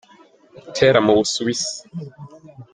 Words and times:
butera 0.63 0.99
mu 1.05 1.11
Busuwisi 1.17 1.77